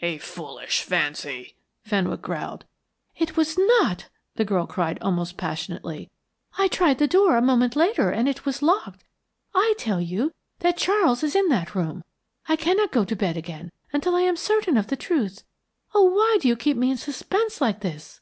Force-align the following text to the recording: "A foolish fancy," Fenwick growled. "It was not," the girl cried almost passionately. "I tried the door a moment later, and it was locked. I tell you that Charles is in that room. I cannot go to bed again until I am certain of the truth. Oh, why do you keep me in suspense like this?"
"A 0.00 0.18
foolish 0.18 0.82
fancy," 0.82 1.56
Fenwick 1.82 2.22
growled. 2.22 2.66
"It 3.16 3.36
was 3.36 3.58
not," 3.58 4.10
the 4.36 4.44
girl 4.44 4.64
cried 4.64 4.96
almost 5.02 5.36
passionately. 5.36 6.08
"I 6.56 6.68
tried 6.68 6.98
the 6.98 7.08
door 7.08 7.36
a 7.36 7.42
moment 7.42 7.74
later, 7.74 8.08
and 8.08 8.28
it 8.28 8.46
was 8.46 8.62
locked. 8.62 9.02
I 9.52 9.74
tell 9.78 10.00
you 10.00 10.30
that 10.60 10.76
Charles 10.76 11.24
is 11.24 11.34
in 11.34 11.48
that 11.48 11.74
room. 11.74 12.04
I 12.48 12.54
cannot 12.54 12.92
go 12.92 13.04
to 13.04 13.16
bed 13.16 13.36
again 13.36 13.72
until 13.92 14.14
I 14.14 14.20
am 14.20 14.36
certain 14.36 14.76
of 14.76 14.86
the 14.86 14.94
truth. 14.94 15.42
Oh, 15.92 16.04
why 16.04 16.38
do 16.40 16.46
you 16.46 16.54
keep 16.54 16.76
me 16.76 16.92
in 16.92 16.96
suspense 16.96 17.60
like 17.60 17.80
this?" 17.80 18.20